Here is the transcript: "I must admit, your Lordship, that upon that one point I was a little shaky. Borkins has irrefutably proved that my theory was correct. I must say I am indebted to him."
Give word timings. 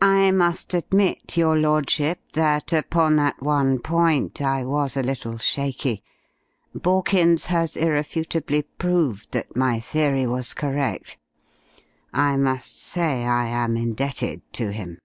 "I 0.00 0.30
must 0.30 0.72
admit, 0.72 1.36
your 1.36 1.58
Lordship, 1.58 2.20
that 2.32 2.72
upon 2.72 3.16
that 3.16 3.42
one 3.42 3.80
point 3.80 4.40
I 4.40 4.64
was 4.64 4.96
a 4.96 5.02
little 5.02 5.36
shaky. 5.36 6.02
Borkins 6.74 7.48
has 7.48 7.76
irrefutably 7.76 8.62
proved 8.62 9.32
that 9.32 9.54
my 9.54 9.78
theory 9.78 10.26
was 10.26 10.54
correct. 10.54 11.18
I 12.14 12.38
must 12.38 12.80
say 12.80 13.26
I 13.26 13.44
am 13.46 13.76
indebted 13.76 14.40
to 14.54 14.72
him." 14.72 14.96